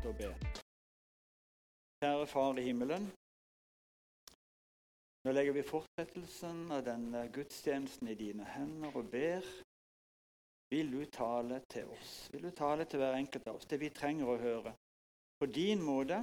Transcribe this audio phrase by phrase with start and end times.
[0.00, 0.28] fortsette å be.
[2.00, 3.08] Kjære Far i himmelen.
[5.24, 9.44] Nå legger vi fortsettelsen av denne gudstjenesten i dine hender og ber.
[10.70, 12.30] Vil du tale til oss?
[12.32, 14.72] Vil du tale til hver enkelt av oss det vi trenger å høre?
[15.40, 16.22] På din måte,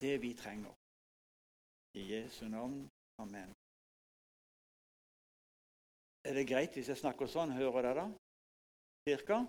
[0.00, 0.74] det vi trenger.
[1.96, 2.84] I Jesu navn.
[3.20, 3.54] Amen.
[6.28, 7.56] Er det greit hvis jeg snakker sånn?
[7.56, 8.06] Hører dere da?
[9.08, 9.40] Cirka?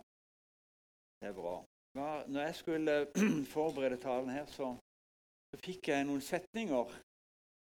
[1.19, 1.59] Det er bra.
[1.95, 3.07] Når jeg skulle
[3.55, 4.77] forberede talen her, så,
[5.51, 6.93] så fikk jeg noen setninger.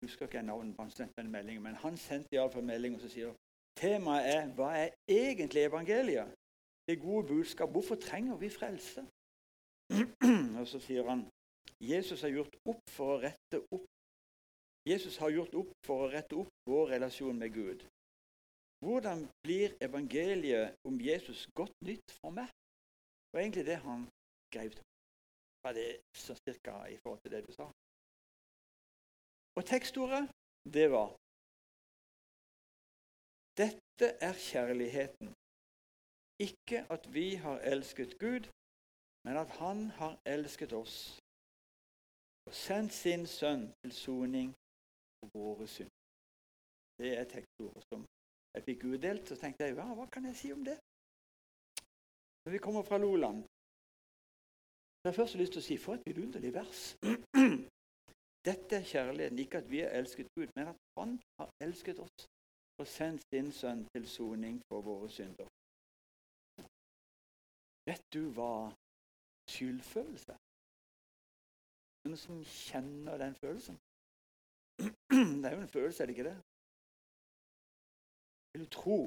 [0.02, 3.02] Jeg husker ikke navnet på han sendte en melding, men han sendte iallfall melding og
[3.02, 3.34] så sier
[3.78, 6.34] temaet er hva er egentlig evangeliet?
[6.86, 7.70] Det gode budskap.
[7.70, 9.06] Hvorfor trenger vi frelse?
[10.60, 11.26] og så sier han
[11.82, 13.88] Jesus har gjort opp for å rette opp
[14.86, 17.84] Jesus har gjort opp for å rette opp vår relasjon med Gud.
[18.82, 22.50] Hvordan blir evangeliet om Jesus godt nytt for meg?
[22.50, 24.08] Det var egentlig det han
[24.52, 24.92] skrev til meg.
[25.64, 25.90] Var det
[26.24, 27.66] så cirka i forhold til det du sa?
[29.56, 30.24] Og tekstordet,
[30.76, 31.08] det var
[33.62, 35.28] Dette er kjærligheten.
[36.46, 38.44] Ikke at vi har elsket Gud,
[39.24, 40.96] men at Han har elsket oss
[42.46, 44.48] og sendt sin sønn til soning
[45.18, 45.92] for våre synd.
[46.98, 48.00] Det er tekstordet som
[48.54, 49.28] jeg fikk utdelt.
[49.28, 50.78] Så tenkte jeg, hva, hva kan jeg si om det?
[52.42, 53.44] Når vi kommer fra Loland,
[55.02, 56.80] så har jeg først lyst til å si for et vidunderlig vers.
[58.48, 62.26] Dette er kjærligheten, ikke at vi har elsket Gud, men at Han har elsket oss
[62.78, 65.48] og sendt sin sønn til soning for våre synder.
[67.90, 68.70] Vet du hva
[69.50, 70.38] skyldfølelse er?
[72.06, 73.78] Noen som kjenner den følelsen?
[75.42, 76.36] Det er jo en følelse, er det ikke det?
[78.52, 79.00] Vil du tro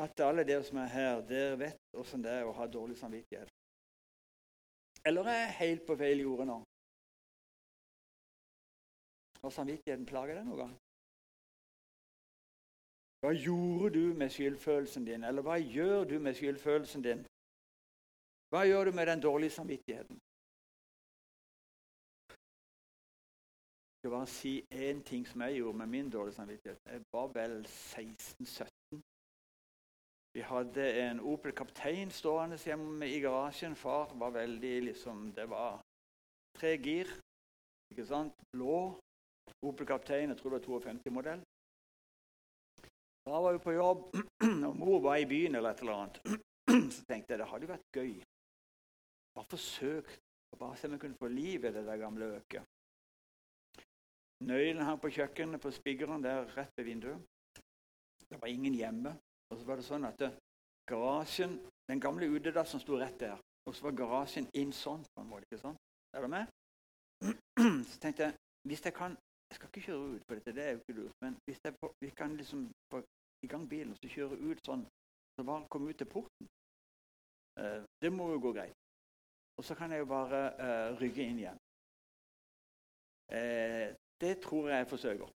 [0.00, 3.52] at alle dere som er her, dere vet åssen det er å ha dårlig samvittighet?
[5.06, 6.56] Eller er jeg helt på feil jorde nå?
[9.42, 10.74] Har samvittigheten plaga deg noen gang?
[13.20, 17.22] Hva gjorde du med skyldfølelsen din, eller hva gjør du med skyldfølelsen din?
[18.52, 20.16] Hva gjør du med den dårlige samvittigheten?
[23.90, 24.54] Jeg skal bare si
[24.84, 26.80] én ting som jeg gjorde med min dårlige samvittighet.
[26.86, 28.83] Jeg var vel 16-17.
[30.34, 33.76] Vi hadde en Opel Kaptein stående hjemme i garasjen.
[33.78, 35.80] Far var veldig liksom Det var
[36.58, 37.10] tre gir.
[37.92, 38.34] ikke sant?
[38.52, 39.00] Blå
[39.62, 40.28] Opel Kaptein.
[40.28, 41.44] Jeg tror det var 52-modell.
[43.24, 44.02] Da var vi på jobb,
[44.68, 46.18] og mor var i byen eller et eller annet.
[46.94, 48.12] Så tenkte jeg det hadde vært gøy.
[49.34, 50.20] Bare forsøkt
[50.58, 52.62] bare se om jeg kunne få liv i det der gamle øket.
[54.44, 57.22] Nøkkelen hang på kjøkkenet på spiggeren der rett ved vinduet.
[58.28, 59.14] Det var ingen hjemme.
[59.50, 60.32] Og så var det sånn at det,
[60.90, 63.40] garasjen, Den gamle utedassen sto rett der.
[63.68, 65.02] Og så var garasjen inn sånn.
[65.14, 65.76] på en måte, ikke sånn?
[66.16, 66.48] Er du med?
[67.90, 68.36] Så tenkte jeg
[68.68, 69.16] hvis jeg kan
[69.50, 71.16] Jeg skal ikke kjøre ut, på dette, det er jo ikke lurt.
[71.22, 73.02] Men hvis jeg vi kan liksom få
[73.44, 74.86] i gang bilen og så kjøre ut sånn,
[75.36, 76.48] så bare komme ut til porten
[77.60, 78.74] eh, Det må jo gå greit.
[79.60, 81.60] Og så kan jeg jo bare eh, rygge inn igjen.
[83.36, 85.30] Eh, det tror jeg jeg forsøker.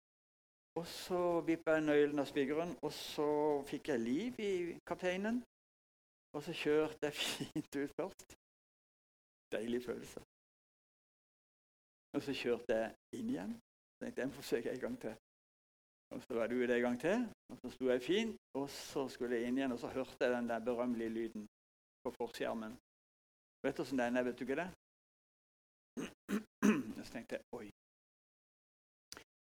[0.76, 3.28] Og så vippa jeg nøkkelen av spikeren, og så
[3.69, 4.54] fikk jeg liv i
[4.88, 5.41] kapteinen.
[6.37, 8.37] Og så kjørte jeg fint ut først.
[9.53, 10.20] Deilig følelse.
[12.16, 13.54] Og så kjørte jeg inn igjen.
[13.94, 15.16] Så tenkte jeg forsøker jeg en gang til.
[16.14, 18.37] Og så var det ute en gang til, og så sto jeg fint.
[18.60, 21.48] Og så skulle jeg inn igjen, og så hørte jeg den der berømmelige lyden
[22.04, 22.76] på forskjermen.
[23.64, 24.69] Vet du åssen den er, vet du ikke det?
[26.98, 27.70] Og så tenkte jeg oi,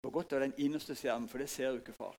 [0.07, 2.13] hvor godt av den innerste skjermen, for det ser jo ikke far.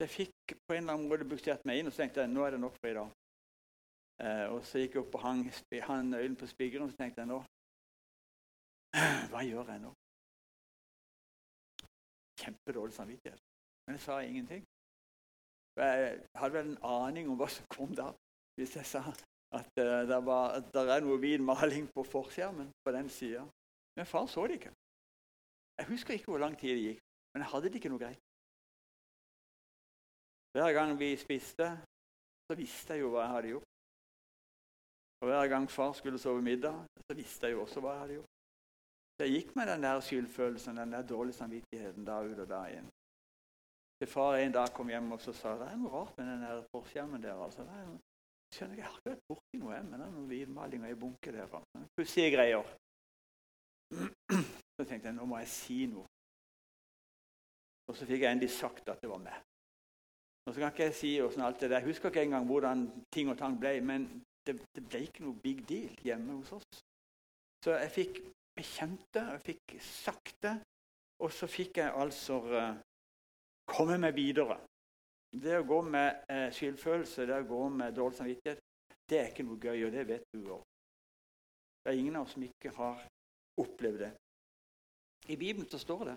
[0.00, 2.46] Jeg fikk på en eller annen måte buksert meg inn og så tenkte jeg, nå
[2.46, 3.10] er det nok for i dag.
[4.24, 5.42] Eh, og så gikk jeg opp og hang,
[5.84, 7.42] hang nøkkelen på spigeren og så tenkte jeg nå
[9.34, 9.92] Hva gjør jeg nå?
[12.40, 13.44] Kjempedårlig samvittighet.
[13.84, 14.64] Men jeg sa ingenting.
[15.76, 18.08] Jeg hadde vel en aning om hva som kom da,
[18.56, 22.72] hvis jeg sa at uh, det, var, at det er noe hvit maling på forskjermen
[22.84, 23.44] på den sida.
[23.96, 24.72] Men far så det ikke.
[25.82, 26.98] Jeg husker ikke hvor lang tid det gikk,
[27.34, 28.20] men jeg hadde det ikke noe greit.
[30.54, 31.66] Hver gang vi spiste,
[32.46, 33.72] så visste jeg jo hva jeg hadde gjort.
[35.22, 36.76] Og Hver gang far skulle sove middag,
[37.06, 38.30] så visste jeg jo også hva jeg hadde gjort.
[39.16, 42.62] Så jeg gikk med den der skyldfølelsen, den der dårlige samvittigheten da ut og da
[42.76, 42.86] inn.
[43.98, 46.46] Til far en dag kom hjem og så sa det er noe rart med den
[46.46, 47.42] der forskjermen der.
[47.42, 47.66] altså.
[47.66, 48.00] Det er noe,
[48.54, 51.50] skjønner Jeg har ikke vært borti noe, men det er noen hvitmalinger i bunke der.
[51.58, 51.84] Altså.
[51.98, 52.72] Pussige greier.
[54.76, 56.08] Så tenkte jeg nå må jeg si noe.
[57.90, 59.40] Og så fikk jeg endelig sagt at det var meg.
[60.46, 61.82] Nå skal ikke jeg si hvordan alt det der.
[61.82, 64.06] Jeg husker ikke engang hvordan ting og tang ble, men
[64.46, 66.80] det, det, ble ikke noe big deal hjemme hos oss.
[67.62, 68.18] Så jeg fikk
[68.58, 70.56] bekjent det, jeg fikk sagt det,
[71.22, 72.72] og så fikk jeg altså uh,
[73.70, 74.58] komme meg videre.
[75.32, 78.64] Det å gå med uh, skyldfølelse, det å gå med dårlig samvittighet,
[79.08, 80.66] det er ikke noe gøy, og det vet du òg.
[81.82, 83.06] Det er ingen av oss som ikke har
[83.62, 84.10] opplevd det.
[85.28, 86.16] I Bibelen så står det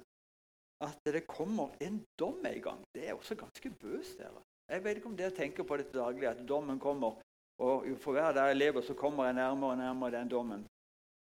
[0.85, 2.83] at det kommer en dom en gang.
[2.93, 4.17] Det er også ganske bøst.
[4.17, 4.41] Dere.
[4.69, 7.21] Jeg vet ikke om dere tenker på det til daglig, at dommen kommer.
[7.57, 10.67] Og for hver dag jeg lever, så kommer jeg nærmere og nærmere den dommen.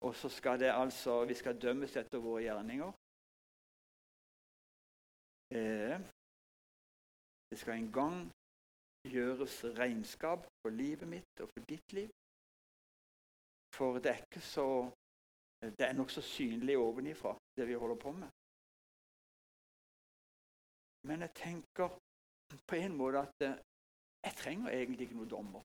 [0.02, 2.92] Og så skal det altså, vi skal dømmes etter våre gjerninger.
[5.58, 6.00] Eh,
[7.50, 8.32] det skal en gang
[9.08, 12.10] gjøres regnskap for livet mitt og for ditt liv.
[13.76, 14.68] For det er ikke så
[15.62, 18.30] Det er nokså synlig ovenifra, det vi holder på med.
[21.08, 21.88] Men jeg tenker
[22.68, 23.58] på en måte at eh,
[24.26, 25.64] jeg trenger egentlig ikke noen dommer.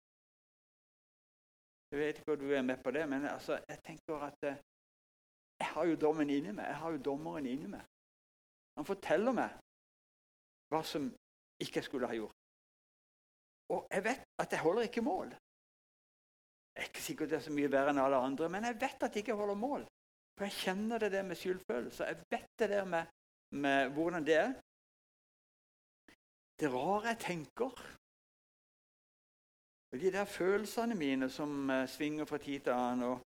[1.91, 4.63] Jeg vet ikke om du er med på det, men altså, jeg tenker at eh,
[5.61, 6.67] jeg har jo dommen inni meg.
[6.67, 7.85] Jeg har jo dommeren inni meg.
[8.77, 9.55] Han forteller meg
[10.73, 11.07] hva som
[11.63, 12.37] ikke jeg skulle ha gjort.
[13.73, 15.31] Og jeg vet at jeg holder ikke mål.
[16.77, 19.07] Jeg er ikke sikkert det er så mye verre enn alle andre, men jeg vet
[19.07, 19.87] at jeg ikke holder mål.
[20.37, 22.05] For jeg kjenner det der med skyldfølelse.
[22.05, 23.05] Jeg vet det der med,
[23.51, 24.53] med hvordan det er.
[26.61, 27.73] Det rare jeg tenker
[29.93, 33.19] og De der følelsene mine som uh, svinger fra tid til annen, og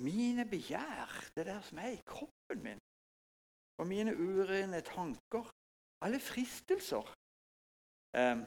[0.00, 2.80] mine begjær, det der som er i kroppen min,
[3.78, 5.44] og mine urene tanker,
[6.04, 7.04] alle fristelser
[8.20, 8.44] um,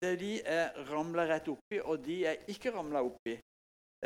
[0.00, 3.34] det De er ramla rett oppi, og de er ikke ramla oppi,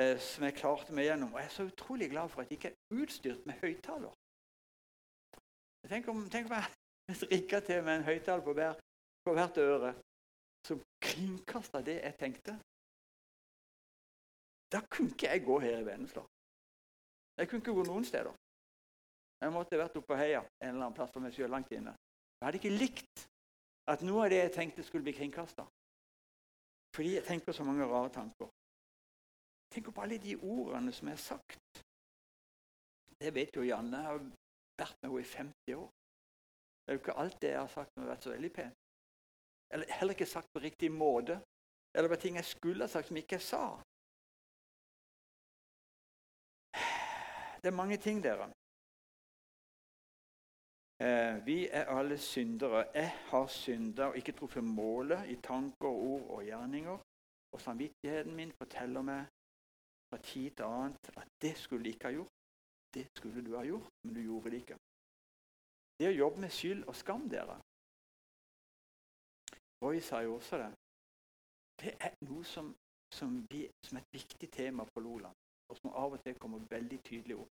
[0.00, 1.32] uh, som jeg klarte meg gjennom.
[1.34, 4.14] Og jeg er så utrolig glad for at jeg ikke er utstyrt med høyttaler.
[5.88, 8.80] Tenk om, tenk om jeg strikka til med en høyttaler på hver
[9.24, 9.94] på hvert øre
[10.66, 12.54] som kringkasta det jeg tenkte.
[14.72, 16.24] Da kunne ikke jeg gå her i Vennesla.
[17.38, 18.32] Jeg kunne ikke gå noen steder.
[19.40, 21.92] Jeg måtte vært oppe på heia en eller annen plass for meg sjøl langt inne.
[22.40, 23.24] Jeg hadde ikke likt
[23.92, 25.66] at noe av det jeg tenkte, skulle bli kringkasta.
[26.96, 28.48] Fordi jeg tenker så mange rare tanker.
[29.74, 31.82] Tenk på alle de ordene som er sagt.
[33.18, 33.98] Det vet jo Janne.
[33.98, 34.20] Jeg har
[34.78, 35.88] vært med henne i 50 år.
[36.84, 38.78] Det er jo ikke alt det jeg har sagt som har vært så veldig pent.
[39.74, 41.40] Eller heller ikke sagt på riktig måte.
[41.94, 43.64] Eller på ting jeg skulle ha sagt, som ikke jeg sa.
[47.62, 48.50] Det er mange ting, dere.
[51.02, 52.86] Eh, vi er alle syndere.
[52.94, 56.98] Jeg har synda og ikke truffet målet i tanker, ord og gjerninger.
[57.54, 59.24] Og samvittigheten min forteller meg
[60.14, 62.34] fra tid til annet at det skulle du ikke ha gjort.
[62.94, 64.76] Det skulle du ha gjort, men du gjorde det ikke.
[65.98, 67.58] Det å jobbe med skyld og skam, dere,
[69.82, 70.70] Roy sa jo også det.
[71.82, 72.70] Det er noe som,
[73.12, 75.34] som, vi, som er et viktig tema på Loland,
[75.68, 77.50] og som av og til kommer veldig tydelig opp.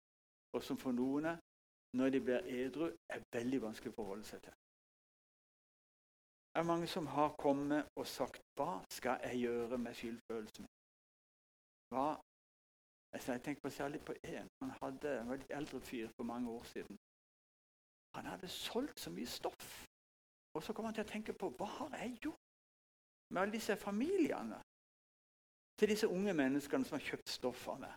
[0.55, 1.33] Og som for noen,
[1.97, 4.55] når de blir edru, er veldig vanskelig å forholde seg til.
[6.53, 10.67] Det er mange som har kommet og sagt 'Hva skal jeg gjøre med skyldfølelsen?
[11.95, 12.09] Hva?
[13.29, 14.49] Jeg tenker særlig på én.
[14.63, 16.99] Han hadde, en veldig eldre fyr for mange år siden.
[18.15, 19.87] Han hadde solgt så mye stoff
[20.55, 22.47] og så kom han til å tenke på hva har jeg gjort
[23.31, 24.59] med alle disse familiene
[25.79, 27.93] til disse unge menneskene som har kjøpt stoff av meg.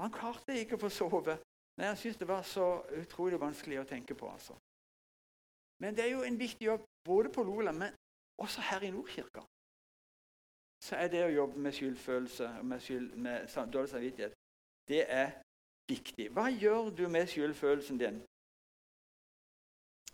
[0.00, 1.36] Han klarte ikke å få sove.
[1.76, 2.66] Nei, Jeg syntes det var så
[2.96, 4.30] utrolig vanskelig å tenke på.
[4.32, 4.56] altså.
[5.80, 7.94] Men det er jo en viktig jobb både på Lola, men
[8.40, 9.44] også her i Nordkirka.
[10.80, 14.36] Så er det å jobbe med skyldfølelse og med, skyld, med dårlig samvittighet
[14.90, 15.30] det er
[15.88, 16.30] viktig.
[16.34, 18.22] Hva gjør du med skyldfølelsen din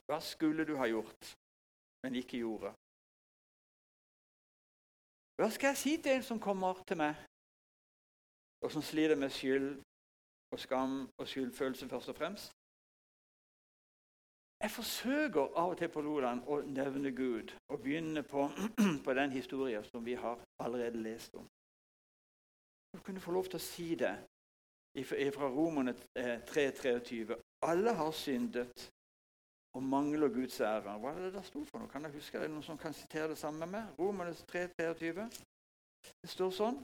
[0.07, 1.33] hva skulle du ha gjort,
[2.05, 2.71] men ikke gjorde?
[5.37, 7.19] Hva skal jeg si til en som kommer til meg,
[8.63, 9.67] og som sliter med skyld
[10.55, 12.56] og skam og skyldfølelse først og fremst?
[14.63, 18.49] Jeg forsøker av og til på Loland å nevne Gud og begynne på,
[19.05, 21.47] på den historien som vi har allerede lest om.
[22.97, 24.15] Du kunne få lov til å si det
[25.37, 27.19] fra Romerne 3.23.
[27.37, 28.87] Eh, Alle har syndet
[29.77, 30.97] og mangler Guds ære.
[31.03, 31.91] Hva er det det sto for noe?
[31.93, 32.49] Kan jeg huske det?
[32.49, 33.99] Noen som kan sitere det samme med meg?
[34.01, 35.27] Romernes 3, 23.
[36.23, 36.81] Det står sånn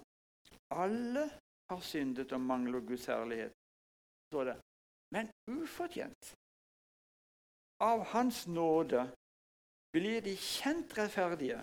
[0.76, 1.24] Alle
[1.72, 3.56] har syndet og mangler Guds herlighet.
[4.28, 4.56] står det.
[5.12, 6.34] Men ufortjent.
[7.82, 9.08] Av Hans nåde
[9.92, 11.58] blir de kjent rettferdige,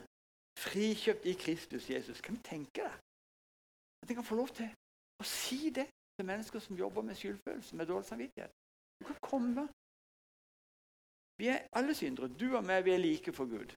[0.60, 2.22] frikjøpt i Kristus Jesus.
[2.22, 2.98] Kan du tenke deg
[4.04, 4.68] at en kan få lov til
[5.20, 5.88] å si det
[6.20, 8.52] til mennesker som jobber med skyldfølelse, med dårlig samvittighet?
[9.00, 9.68] Du kan komme
[11.40, 12.28] vi er alle syndere.
[12.28, 13.72] Du og meg, vi er like for Gud.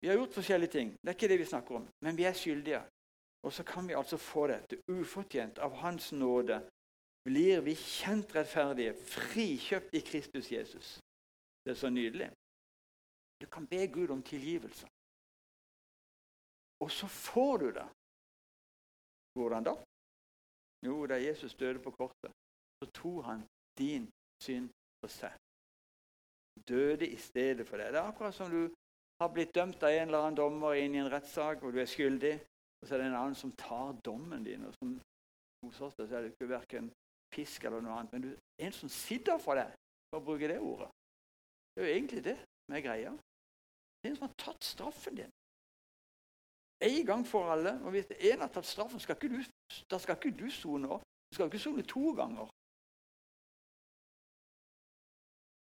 [0.00, 0.92] Vi har gjort forskjellige ting.
[0.92, 1.88] Det er ikke det vi snakker om.
[2.00, 2.80] Men vi er skyldige.
[3.42, 6.62] Og så kan vi altså få dette ufortjent av Hans nåde.
[7.28, 10.98] Blir vi kjent rettferdige, frikjøpt i Kristus Jesus.
[11.64, 12.28] Det er så nydelig.
[13.40, 14.86] Du kan be Gud om tilgivelse.
[16.84, 17.88] Og så får du det.
[19.38, 19.74] Hvordan da?
[20.86, 22.32] Jo, da Jesus døde på kortet,
[22.78, 23.40] så tok han
[23.78, 24.10] din
[24.44, 24.68] synd
[25.00, 25.32] på seg.
[26.68, 27.92] Døde i stedet for deg.
[27.92, 28.62] Det er akkurat som du
[29.20, 31.90] har blitt dømt av en eller annen dommer inn i en rettssak, og du er
[31.90, 32.34] skyldig.
[32.82, 34.66] Og så er det en annen som tar dommen din.
[34.68, 35.00] og som
[35.64, 36.90] Hos oss er det ikke verken
[37.32, 39.72] pisk eller noe annet, men du, en som sitter for deg,
[40.10, 40.90] for å bruke det ordet.
[41.74, 43.12] Det er jo egentlig det som er greia.
[44.00, 45.32] Det er en som har tatt straffen din.
[46.84, 47.72] En gang for alle.
[47.84, 49.40] Og hvis en har tatt straffen, skal ikke du,
[49.90, 51.06] da skal ikke du sone opp.
[51.30, 52.50] Du skal ikke sone to ganger.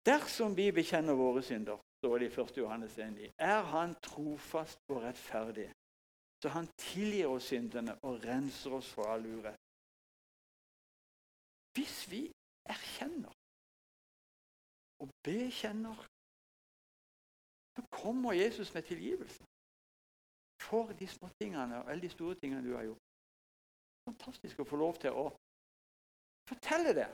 [0.06, 2.58] Dersom vi bekjenner våre synder, står det i 1.
[2.58, 5.72] Johannes 1, er han trofast og rettferdig
[6.46, 9.62] så han tilgir oss syndene og renser oss fra all urett.
[11.74, 12.20] Hvis vi
[12.70, 13.34] erkjenner
[15.02, 15.98] og bekjenner,
[17.76, 19.44] så kommer Jesus med tilgivelse
[20.62, 23.04] for de små tingene og alle de store tingene du har gjort.
[24.10, 25.26] Fantastisk å få lov til å
[26.50, 27.10] fortelle det.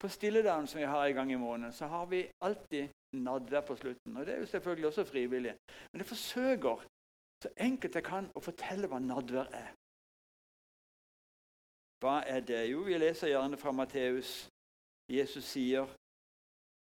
[0.00, 3.76] På stilledagen som vi har en gang i måneden, så har vi alltid nadver på
[3.76, 4.16] slutten.
[4.16, 5.56] Og Det er jo selvfølgelig også frivillig.
[5.92, 6.86] Men det forsøker
[7.42, 9.72] så enkelt jeg kan å fortelle hva nadvær er.
[12.00, 12.62] Hva er det?
[12.70, 14.48] Jo, vi leser gjerne fra Matteus.
[15.10, 15.88] Jesus sier,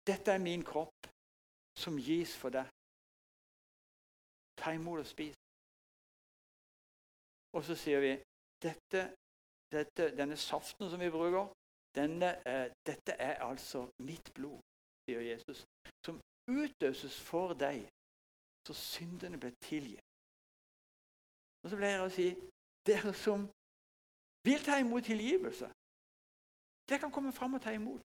[0.08, 1.02] 'Dette er min kropp,
[1.84, 2.72] som gis for deg.'
[4.60, 5.36] Ta imot og spis.
[7.56, 8.14] Og så sier vi,
[8.66, 9.02] dette,
[9.76, 11.46] dette, 'Denne saften som vi bruker,
[12.00, 14.66] denne, eh, dette er altså mitt blod',
[15.04, 15.60] sier Jesus,
[16.04, 16.16] 'som
[16.62, 17.78] utøses for deg,
[18.68, 20.12] så syndene ble tilgitt.'
[21.62, 22.28] Og så pleier jeg å si
[22.90, 23.40] dere som
[24.48, 25.68] vil ta imot tilgivelse,
[26.90, 28.02] det kan komme fram og ta imot.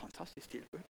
[0.00, 0.82] Fantastisk tilbud.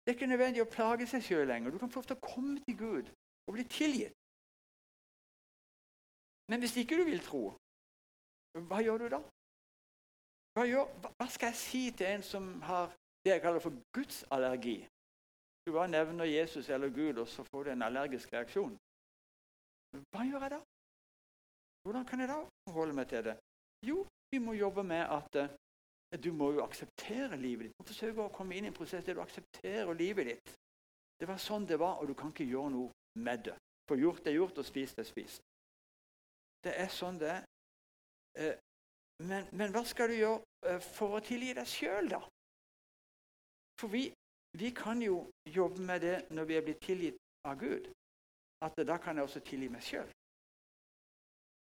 [0.00, 1.72] Det er ikke nødvendig å plage seg sjøl lenger.
[1.72, 3.06] Du kan få lov til å komme til Gud
[3.46, 4.16] og bli tilgitt.
[6.52, 7.44] Men hvis ikke du vil tro,
[8.68, 9.20] hva gjør du da?
[10.54, 12.92] Hva, gjør, hva skal jeg si til en som har
[13.24, 14.76] det jeg kaller for Guds allergi?
[15.64, 18.76] Du bare nevner Jesus eller Gud, og så får du en allergisk reaksjon.
[20.12, 20.60] Hva gjør jeg da?
[21.84, 23.36] Hvordan kan jeg da forholde meg til det?
[23.88, 25.56] Jo, vi må jobbe med at uh,
[26.22, 27.74] du må jo akseptere livet ditt.
[27.74, 30.52] Du må forsøke å komme inn i en prosess der du aksepterer livet ditt.
[31.20, 32.90] Det var sånn det var, og du kan ikke gjøre noe
[33.24, 33.56] med det.
[33.88, 35.42] For gjort er gjort, og spist er spist.
[36.64, 37.36] Det er sånn det.
[38.38, 38.54] Uh,
[39.24, 42.20] men, men, hva skal du gjøre uh, for å tilgi deg sjøl, da?
[43.80, 44.08] For vi
[44.58, 47.90] vi kan jo jobbe med det når vi er blitt tilgitt av Gud.
[48.62, 50.10] At da kan jeg også tilgi meg sjøl.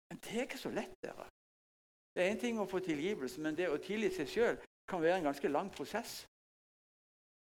[0.09, 0.95] Men det er ikke så lett.
[1.03, 1.27] dere.
[2.19, 4.57] Det er én ting å få tilgivelse, men det å tilgi seg sjøl
[4.91, 6.25] kan være en ganske lang prosess.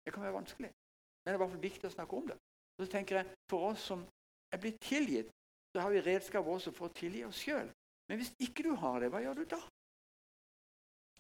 [0.03, 0.71] Det kan være vanskelig.
[0.71, 2.37] Men det er i hvert fall viktig å snakke om det.
[2.81, 4.03] Så tenker jeg, For oss som
[4.51, 5.31] er blitt tilgitt,
[5.71, 7.71] så har vi redskap også for å tilgi oss sjøl.
[8.09, 9.63] Men hvis ikke du har det, hva gjør du da?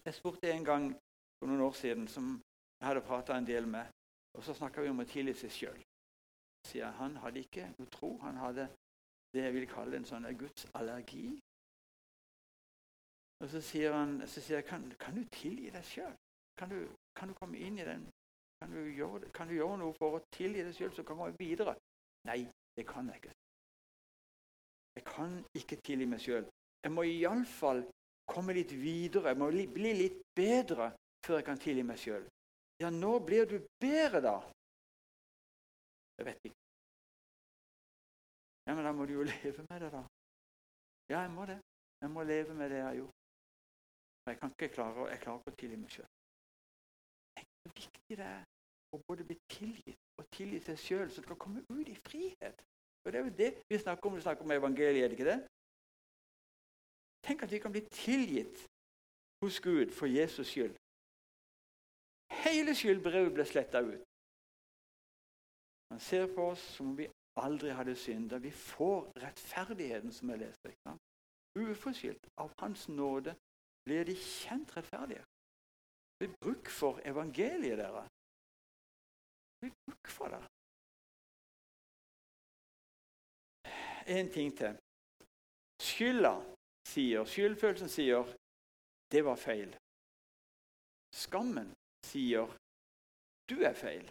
[0.02, 0.90] Jeg spurte en gang
[1.38, 3.86] for noen år siden som jeg hadde prata en del med.
[4.34, 5.80] Og så snakka vi om å tilgi seg sjøl.
[6.98, 8.16] Han hadde ikke noe tro.
[8.26, 8.66] Han hadde
[9.30, 11.28] det jeg vil kalle en sånn Guds allergi.
[13.42, 16.12] Og så sier han så sier jeg, kan, kan du tilgi deg sjøl?
[16.58, 16.70] Kan,
[17.16, 18.04] kan, du komme inn i den?
[18.62, 21.30] Kan du gjøre, kan du gjøre noe for å tilgi deg sjøl, så kan gå
[21.38, 21.74] videre?
[22.28, 22.44] Nei,
[22.76, 23.34] det kan jeg ikke.
[24.94, 26.46] Jeg kan ikke tilgi meg sjøl.
[26.84, 27.82] Jeg må iallfall
[28.30, 29.32] komme litt videre.
[29.32, 30.92] Jeg må bli litt bedre
[31.26, 32.26] før jeg kan tilgi meg sjøl.
[32.82, 34.36] Ja, nå blir du bedre, da.
[36.18, 36.60] Jeg vet ikke.
[38.66, 40.02] Ja, Men da må du jo leve med det, da.
[41.10, 41.58] Ja, jeg må det.
[42.00, 43.23] Jeg må leve med det jeg har gjort.
[44.26, 46.10] Jeg kan ikke klare, jeg klarer ikke å tilgi meg sjøl.
[47.36, 48.44] Tenk hvor viktig det er
[48.94, 52.62] å både bli tilgitt og tilgi seg sjøl, så du kan komme ut i frihet.
[53.04, 55.30] Og Det er jo det vi snakker om vi snakker om evangeliet, er det ikke
[55.32, 55.40] det?
[57.26, 58.64] Tenk at vi kan bli tilgitt
[59.44, 60.76] hos Gud for Jesus skyld.
[62.44, 64.02] Hele skyldbrevet ble sletta ut.
[65.92, 67.08] Han ser på oss som om vi
[67.40, 68.38] aldri hadde synda.
[68.38, 70.72] Vi får rettferdigheten, som jeg leste.
[71.54, 73.34] Uforskyldt av Hans nåde
[73.84, 75.24] blir de kjent rettferdige.
[76.18, 78.04] Det er bruk for evangeliet, dere.
[79.60, 80.42] Det er bruk for det.
[84.16, 84.74] En ting til.
[85.80, 86.34] Skylda
[86.92, 88.24] sier, skyldfølelsen sier,
[89.12, 89.72] det var feil.
[91.14, 91.68] Skammen
[92.10, 92.46] sier
[93.48, 94.10] 'du er feil'.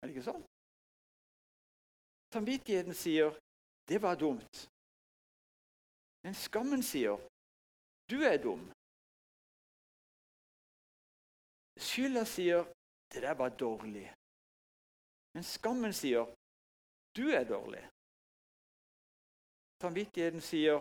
[0.00, 0.44] Er det ikke sånn?
[2.34, 3.30] Samvittigheten sier
[3.88, 4.68] 'det var dumt'.
[6.22, 7.16] Men skammen sier
[8.08, 8.68] 'du er dum'.
[11.86, 12.60] Skylda sier
[13.10, 14.14] 'det der var dårlig'.
[15.34, 16.24] Men skammen sier
[17.16, 17.88] 'du er dårlig'.
[19.82, 20.78] Samvittigheten sier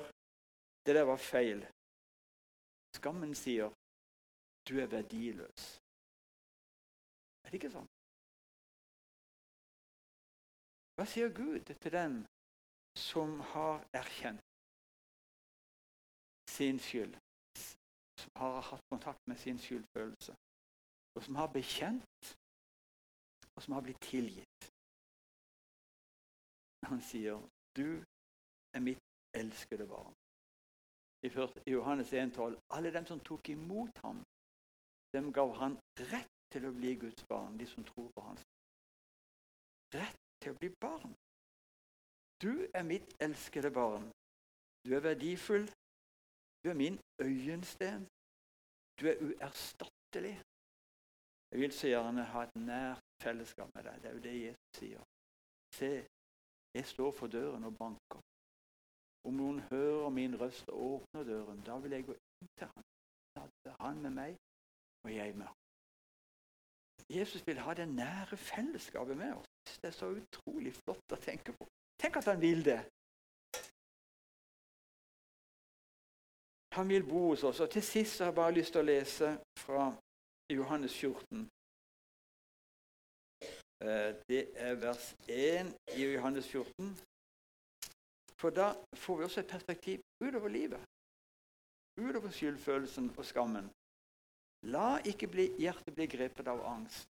[0.84, 1.66] 'det der var feil'.
[2.98, 3.68] Skammen sier
[4.66, 5.66] 'du er verdiløs'.
[7.44, 7.90] Er det ikke sånn?
[10.96, 12.14] Hva sier Gud til den
[13.10, 14.55] som har erkjent
[16.58, 17.16] sin skyld,
[18.22, 20.34] som har hatt kontakt med sin skyldfølelse,
[21.16, 22.24] og som har bekjent,
[23.56, 24.62] og som har blitt tilgitt?
[26.92, 27.36] Han sier,
[27.76, 27.90] 'Du
[28.76, 29.04] er mitt
[29.42, 30.16] elskede barn'.
[31.26, 34.18] I Johannes 1,12.: Alle dem som tok imot ham,
[35.14, 35.74] dem gav han
[36.14, 38.44] rett til å bli Guds barn, de som tror på hans.
[39.96, 41.16] Rett til å bli barn.
[42.44, 44.06] Du er mitt elskede barn.
[44.86, 45.66] Du er verdifull.
[46.66, 48.08] Du er min øyensten.
[49.00, 50.36] Du er uerstattelig.
[51.52, 54.00] Jeg vil så gjerne ha et nært fellesskap med deg.
[54.02, 55.04] Det er jo det Jesus sier.
[55.78, 55.92] Se,
[56.74, 58.22] jeg står for døren og banker.
[59.28, 62.84] Om noen hører min røst og åpner døren, da vil jeg gå inn til ham.
[63.36, 64.36] Da er han med meg,
[65.04, 65.62] og jeg med ham.
[67.20, 69.78] Jesus vil ha det nære fellesskapet med oss.
[69.82, 71.70] Det er så utrolig flott å tenke på.
[72.02, 72.82] Tenk at han vil det.
[76.76, 77.60] Han vil bo hos oss.
[77.60, 79.30] Og Til sist har jeg bare lyst til å lese
[79.60, 79.86] fra
[80.52, 81.46] Johannes 14.
[83.86, 86.92] Eh, det er vers 1 i Johannes 14.
[88.40, 90.84] For da får vi også et perspektiv utover livet.
[91.96, 93.72] Utover skyldfølelsen og skammen.
[94.76, 97.08] La ikke bli, hjertet bli grepet av angst.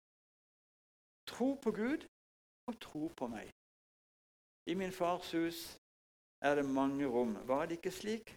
[1.27, 2.05] Tro på Gud
[2.69, 3.49] og tro på meg.
[4.69, 5.67] I min fars hus
[6.45, 7.37] er det mange rom.
[7.49, 8.37] Var det ikke slik,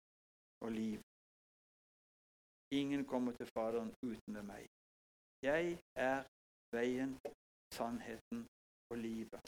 [0.65, 1.03] og liv.'
[2.79, 4.63] Ingen kommer til Faderen uten ved meg.
[5.49, 5.65] Jeg
[6.09, 6.17] er
[6.75, 7.11] veien,
[7.77, 8.39] sannheten
[8.91, 9.45] og livet.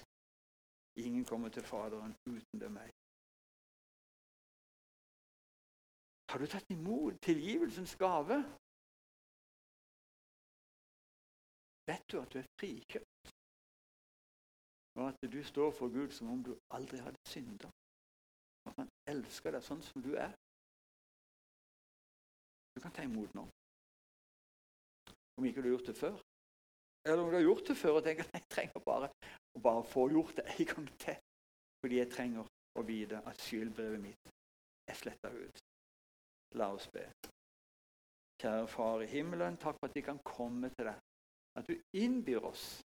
[1.06, 2.90] Ingen kommer til Faderen uten ved meg.
[6.30, 8.38] Har du tatt imot tilgivelsens gave?
[11.90, 13.26] vet du at du er frikjøpt.
[14.96, 17.70] Og at du står for Gud som om du aldri hadde synda.
[18.68, 20.34] At han elsker deg sånn som du er.
[22.76, 23.48] Du kan ta imot nå.
[25.38, 26.18] Om ikke du har gjort det før.
[27.06, 29.10] Eller om du har gjort det før og tenker at jeg trenger bare
[29.58, 31.18] å bare få gjort det en gang til.
[31.84, 34.34] Fordi jeg trenger å vite at skyldbrevet mitt
[34.90, 35.64] er sletta ut.
[36.60, 37.06] La oss be.
[38.42, 41.02] Kjære Far i himmelen, takk for at vi kan komme til deg
[41.60, 42.82] at du innbyr oss.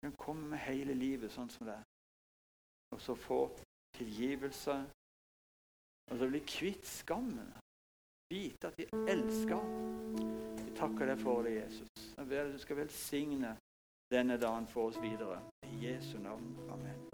[0.00, 1.84] Du kan komme med hele livet sånn som det er.
[2.94, 3.40] Og så få
[3.98, 4.76] tilgivelse.
[6.12, 7.52] Og så bli kvitt skammen.
[8.30, 9.60] Vite at vi elsker.
[10.64, 12.14] Vi takker deg for det, Jesus.
[12.16, 13.56] Jeg du skal velsigne
[14.10, 15.40] denne dagen for oss videre.
[15.68, 16.56] I Jesu navn.
[16.70, 17.04] Amen.